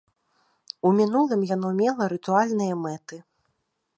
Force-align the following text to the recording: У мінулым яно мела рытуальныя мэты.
У 0.89 0.93
мінулым 0.99 1.43
яно 1.49 1.69
мела 1.81 2.03
рытуальныя 2.15 2.73
мэты. 2.87 3.23